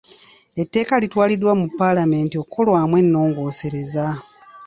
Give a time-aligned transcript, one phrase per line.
[0.61, 4.07] Etteeka litwaliddwa mu paalamenti okukolwamu ennongoosereza.